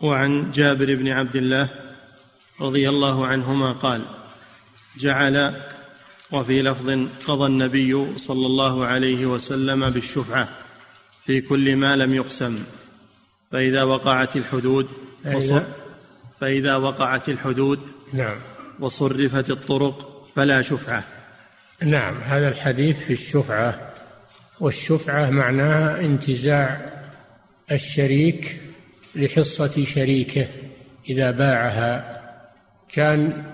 [0.00, 1.68] وعن جابر بن عبد الله
[2.60, 4.02] رضي الله عنهما قال
[4.98, 5.54] جعل
[6.32, 10.48] وفي لفظ قضى النبي صلى الله عليه وسلم بالشفعة
[11.26, 12.58] في كل ما لم يقسم
[13.52, 14.88] فإذا وقعت الحدود
[15.26, 15.62] وصر
[16.40, 17.80] فإذا وقعت الحدود
[18.12, 18.40] نعم.
[18.80, 21.04] وصرفت الطرق فلا شفعة.
[21.82, 23.92] نعم هذا الحديث في الشفعة
[24.60, 26.92] والشفعة معناها انتزاع
[27.72, 28.60] الشريك
[29.14, 30.46] لحصة شريكه
[31.08, 32.18] إذا باعها.
[32.92, 33.44] كان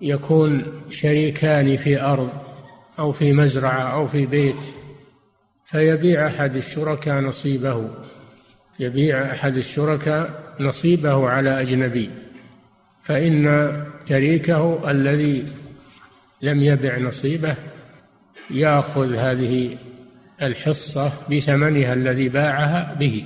[0.00, 2.30] يكون شريكان في أرض
[2.98, 4.64] أو في مزرعة أو في بيت
[5.64, 7.90] فيبيع أحد الشركاء نصيبه.
[8.78, 12.10] يبيع أحد الشركاء نصيبه على أجنبي.
[13.04, 13.72] فإن
[14.08, 15.44] شريكه الذي
[16.42, 17.56] لم يبع نصيبه
[18.50, 19.78] يأخذ هذه
[20.42, 23.24] الحصة بثمنها الذي باعها به.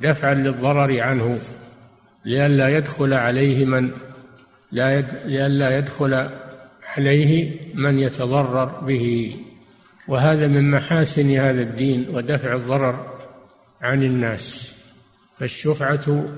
[0.00, 1.38] دفعا للضرر عنه
[2.24, 3.90] لئلا يدخل عليه من
[4.72, 5.06] لا يد...
[5.24, 6.30] لئلا يدخل
[6.96, 9.36] عليه من يتضرر به.
[10.08, 13.18] وهذا من محاسن هذا الدين ودفع الضرر
[13.82, 14.76] عن الناس.
[15.38, 16.28] فالشفعة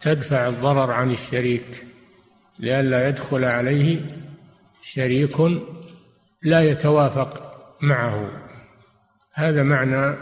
[0.00, 1.86] تدفع الضرر عن الشريك
[2.58, 4.00] لئلا يدخل عليه
[4.82, 5.36] شريك
[6.42, 8.30] لا يتوافق معه.
[9.32, 10.16] هذا معنى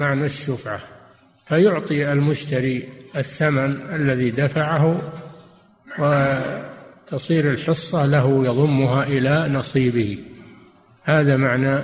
[0.00, 0.80] معنى الشفعة.
[1.44, 5.02] فيعطي المشتري الثمن الذي دفعه
[5.98, 10.18] وتصير الحصة له يضمها إلى نصيبه.
[11.02, 11.80] هذا معنى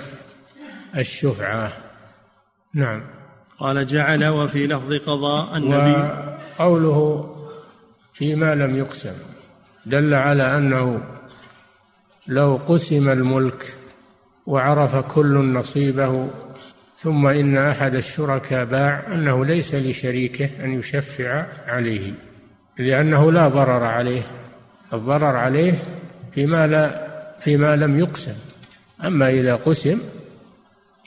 [0.96, 1.72] الشفعة.
[2.74, 3.02] نعم.
[3.58, 6.30] قال جعل وفي لفظ قضاء النبي.
[6.60, 7.30] وقوله
[8.14, 9.14] فيما لم يقسم
[9.86, 11.00] دل على أنه
[12.28, 13.74] لو قسم الملك
[14.46, 16.30] وعرف كل نصيبه
[17.02, 22.12] ثم إن أحد الشركاء باع أنه ليس لشريكه أن يشفع عليه
[22.78, 24.22] لأنه لا ضرر عليه
[24.92, 25.72] الضرر عليه
[26.32, 28.34] فيما لا فيما لم يقسم.
[29.04, 29.98] أما إذا قسم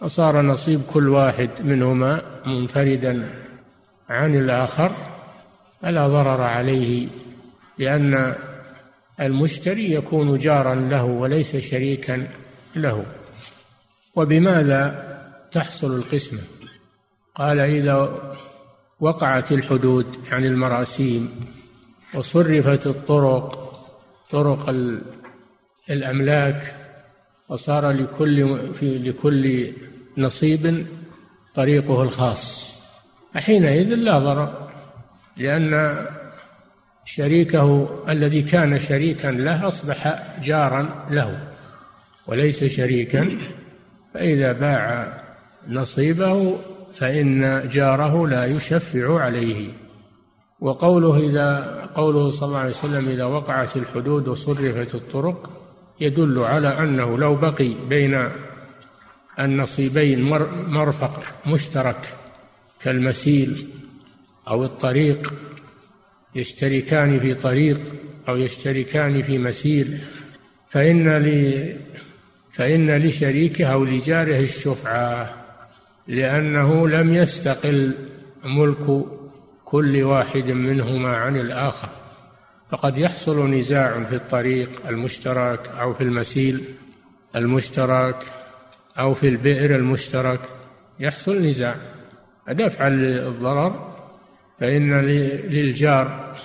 [0.02, 3.30] فصار نصيب كل واحد منهما منفردا
[4.10, 4.92] عن الآخر
[5.82, 7.08] فلا ضرر عليه
[7.78, 8.36] لأن
[9.22, 12.28] المشتري يكون جارا له وليس شريكا
[12.76, 13.06] له.
[14.16, 15.13] وبماذا
[15.54, 16.40] تحصل القسمة.
[17.36, 18.22] قال إذا
[19.00, 21.30] وقعت الحدود عن المراسيم
[22.14, 23.74] وصرفت الطرق
[24.30, 24.70] طرق
[25.90, 26.76] الأملاك
[27.50, 29.74] وصار لكل في لكل
[30.18, 30.88] نصيب
[31.56, 32.76] طريقه الخاص.
[33.34, 34.70] فحينئذ لا ضرر
[35.38, 36.06] لأن
[37.06, 41.54] شريكه الذي كان شريكا له أصبح جارا له
[42.28, 43.38] وليس شريكا.
[44.14, 45.23] فإذا باع
[45.70, 46.58] نصيبه
[46.94, 49.70] فإن جاره لا يشفع عليه.
[50.60, 55.52] وقوله إذا قوله صلى الله عليه وسلم إذا وقعت الحدود وصرفت الطرق
[56.02, 58.30] يدل على أنه لو بقي بين
[59.40, 60.24] النصيبين
[60.68, 62.16] مرفق مشترك
[62.82, 63.68] كالمسيل
[64.48, 65.34] أو الطريق
[66.36, 67.80] يشتركان في طريق
[68.30, 69.98] أو يشتركان في مسير
[70.70, 71.76] فإن لي
[72.54, 75.43] فإن لشريكه أو لجاره الشفعة.
[76.08, 77.98] لأنه لم يستقل
[78.44, 79.06] ملك
[79.66, 81.90] كل واحد منهما عن الآخر.
[82.70, 86.64] فقد يحصل نزاع في الطريق المشترك أو في المسيل
[87.36, 88.24] المشترك
[89.00, 90.40] أو في البئر المشترك.
[91.00, 91.76] يحصل نزاع.
[92.48, 93.94] دفعا للضرر
[94.60, 96.36] فإن للجار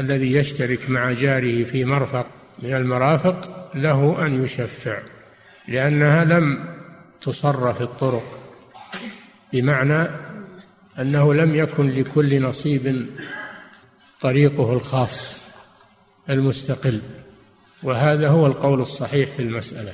[0.00, 2.26] الذي يشترك مع جاره في مرفق
[2.62, 4.98] من المرافق له أن يشفع
[5.68, 6.64] لأنها لم
[7.20, 8.41] تصرف الطرق.
[9.52, 10.08] بمعنى
[10.98, 13.06] أنه لم يكن لكل نصيب
[14.20, 15.44] طريقه الخاص
[16.30, 17.02] المستقل
[17.82, 19.92] وهذا هو القول الصحيح في المسألة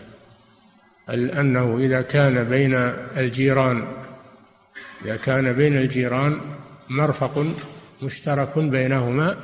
[1.11, 2.75] أنه إذا كان بين
[3.17, 3.89] الجيران
[5.05, 6.41] إذا كان بين الجيران
[6.89, 7.47] مرفق
[8.03, 9.37] مشترك بينهما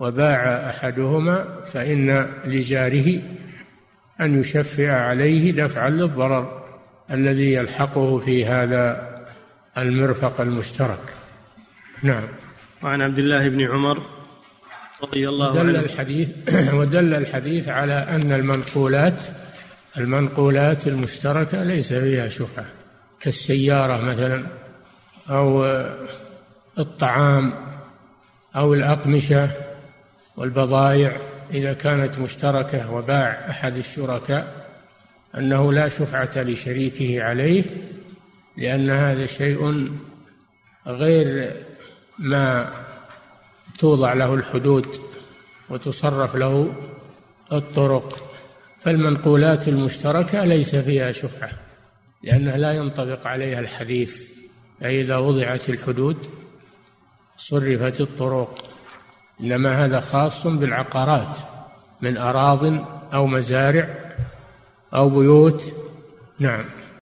[0.00, 3.22] وباع أحدهما فإن لجاره
[4.20, 6.64] أن يشفع عليه دفعا للضرر
[7.10, 9.13] الذي يلحقه في هذا
[9.78, 11.14] المرفق المشترك.
[12.02, 12.24] نعم.
[12.82, 14.02] وعن عبد الله بن عمر
[15.02, 15.80] رضي الله عنه.
[15.80, 16.30] الحديث
[16.78, 19.24] ودل الحديث على أن المنقولات
[19.98, 22.66] المنقولات المشتركة ليس فيها شفعة
[23.20, 24.46] كالسيارة مثلا
[25.30, 25.64] أو
[26.78, 27.54] الطعام
[28.56, 29.50] أو الأقمشة
[30.36, 31.16] والبضائع.
[31.50, 34.64] إذا كانت مشتركة وباع أحد الشركاء
[35.38, 37.64] أنه لا شفعة لشريكه عليه
[38.56, 39.90] لأن هذا شيء
[40.86, 41.56] غير
[42.18, 42.72] ما
[43.78, 44.86] توضع له الحدود
[45.70, 46.74] وتصرف له
[47.52, 48.30] الطرق.
[48.82, 51.50] فالمنقولات المشتركة ليس فيها شفعة
[52.22, 54.28] لأنها لا ينطبق عليها الحديث.
[54.80, 56.16] فإذا وضعت الحدود
[57.36, 58.64] صرفت الطرق.
[59.40, 61.38] إنما هذا خاص بالعقارات
[62.02, 62.64] من أراض
[63.14, 64.14] أو مزارع
[64.94, 65.72] أو بيوت.
[66.38, 66.64] نعم.